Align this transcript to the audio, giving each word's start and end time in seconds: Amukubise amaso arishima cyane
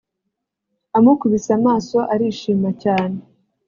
Amukubise 0.97 1.49
amaso 1.59 1.97
arishima 2.13 2.69
cyane 2.83 3.17